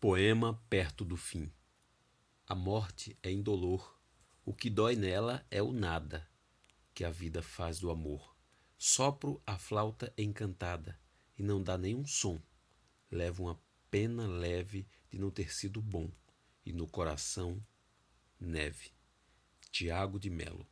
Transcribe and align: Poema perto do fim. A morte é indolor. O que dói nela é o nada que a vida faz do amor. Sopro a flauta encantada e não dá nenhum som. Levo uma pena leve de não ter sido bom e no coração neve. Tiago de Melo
Poema 0.00 0.54
perto 0.70 1.04
do 1.04 1.16
fim. 1.16 1.52
A 2.46 2.54
morte 2.54 3.18
é 3.20 3.32
indolor. 3.32 3.98
O 4.44 4.54
que 4.54 4.70
dói 4.70 4.94
nela 4.94 5.44
é 5.50 5.60
o 5.60 5.72
nada 5.72 6.30
que 6.94 7.02
a 7.02 7.10
vida 7.10 7.42
faz 7.42 7.80
do 7.80 7.90
amor. 7.90 8.36
Sopro 8.78 9.42
a 9.44 9.58
flauta 9.58 10.14
encantada 10.16 10.96
e 11.36 11.42
não 11.42 11.60
dá 11.60 11.76
nenhum 11.76 12.06
som. 12.06 12.40
Levo 13.10 13.46
uma 13.46 13.60
pena 13.90 14.24
leve 14.28 14.86
de 15.10 15.18
não 15.18 15.32
ter 15.32 15.52
sido 15.52 15.82
bom 15.82 16.08
e 16.64 16.72
no 16.72 16.86
coração 16.86 17.60
neve. 18.38 18.92
Tiago 19.72 20.20
de 20.20 20.30
Melo 20.30 20.64